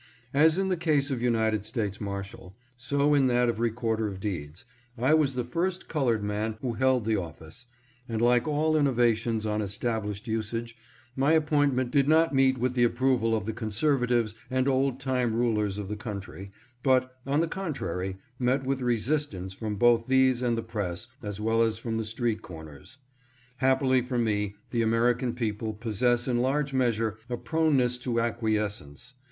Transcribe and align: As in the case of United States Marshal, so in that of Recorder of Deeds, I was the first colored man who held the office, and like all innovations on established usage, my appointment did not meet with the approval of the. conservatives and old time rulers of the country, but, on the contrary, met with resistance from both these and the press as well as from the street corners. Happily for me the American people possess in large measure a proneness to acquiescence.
As 0.33 0.57
in 0.57 0.69
the 0.69 0.77
case 0.77 1.11
of 1.11 1.21
United 1.21 1.63
States 1.63 2.01
Marshal, 2.01 2.55
so 2.75 3.13
in 3.13 3.27
that 3.27 3.49
of 3.49 3.59
Recorder 3.59 4.07
of 4.07 4.19
Deeds, 4.19 4.65
I 4.97 5.13
was 5.13 5.35
the 5.35 5.43
first 5.43 5.87
colored 5.87 6.23
man 6.23 6.57
who 6.59 6.73
held 6.73 7.05
the 7.05 7.17
office, 7.17 7.67
and 8.09 8.19
like 8.19 8.47
all 8.47 8.75
innovations 8.75 9.45
on 9.45 9.61
established 9.61 10.27
usage, 10.27 10.75
my 11.15 11.33
appointment 11.33 11.91
did 11.91 12.07
not 12.09 12.33
meet 12.33 12.57
with 12.57 12.73
the 12.73 12.83
approval 12.83 13.35
of 13.35 13.45
the. 13.45 13.53
conservatives 13.53 14.33
and 14.49 14.67
old 14.67 14.99
time 14.99 15.35
rulers 15.35 15.77
of 15.77 15.87
the 15.87 15.95
country, 15.95 16.49
but, 16.81 17.15
on 17.27 17.39
the 17.41 17.47
contrary, 17.47 18.17
met 18.39 18.63
with 18.63 18.81
resistance 18.81 19.53
from 19.53 19.75
both 19.75 20.07
these 20.07 20.41
and 20.41 20.57
the 20.57 20.63
press 20.63 21.09
as 21.21 21.39
well 21.39 21.61
as 21.61 21.77
from 21.77 21.97
the 21.97 22.05
street 22.05 22.41
corners. 22.41 22.97
Happily 23.57 24.01
for 24.01 24.17
me 24.17 24.55
the 24.71 24.81
American 24.81 25.35
people 25.35 25.73
possess 25.75 26.27
in 26.27 26.39
large 26.39 26.73
measure 26.73 27.19
a 27.29 27.37
proneness 27.37 27.99
to 27.99 28.19
acquiescence. 28.19 29.13